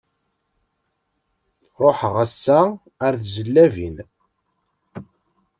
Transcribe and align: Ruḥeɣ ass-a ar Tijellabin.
Ruḥeɣ 1.81 2.15
ass-a 2.23 2.59
ar 3.05 3.13
Tijellabin. 3.21 3.95